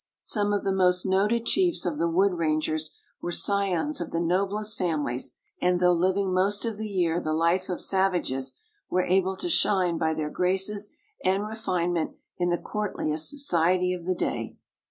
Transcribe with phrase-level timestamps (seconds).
[0.23, 4.75] Some of the most noted chiefs of the wood rangers were scions of the noblest
[4.75, 8.55] families; and though living most of the year the life of savages,
[8.89, 10.89] were able to shine by their graces
[11.23, 14.57] and refinement in the courtliest society of the day.